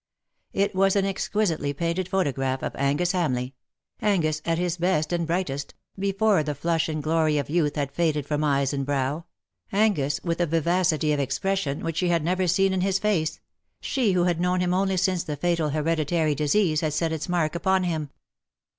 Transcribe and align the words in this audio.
It 0.51 0.73
was 0.73 0.95
an 0.95 1.05
exquisitely 1.05 1.73
painted 1.73 2.09
photograph 2.09 2.63
of 2.63 2.75
Angus 2.75 3.11
Hamleigh— 3.11 3.51
Angus 4.11 4.41
at 4.45 4.57
his 4.57 4.77
best 4.77 5.13
and 5.13 5.27
brightest,, 5.27 5.75
before 5.95 6.41
the 6.41 6.55
flush 6.55 6.89
and 6.89 7.03
glory 7.03 7.37
of 7.37 7.51
youth 7.51 7.75
had 7.75 7.91
faded 7.91 8.25
from 8.25 8.43
eyes 8.43 8.73
and 8.73 8.83
brow— 8.83 9.25
Angus 9.71 10.19
with 10.23 10.41
a 10.41 10.47
vivacity 10.47 11.13
of 11.13 11.19
expression 11.19 11.83
which 11.83 11.97
she 11.97 12.07
had 12.07 12.23
never 12.23 12.47
seen 12.47 12.73
in 12.73 12.81
his 12.81 12.97
face— 12.97 13.41
she 13.79 14.13
who 14.13 14.23
had 14.23 14.41
known 14.41 14.59
him 14.59 14.73
only 14.73 14.97
since 14.97 15.23
the 15.23 15.35
fatal 15.37 15.69
hereditary 15.69 16.33
disease 16.33 16.81
had 16.81 16.93
set 16.93 17.11
its 17.11 17.29
mark 17.29 17.53
upon 17.53 17.83
him. 17.83 18.09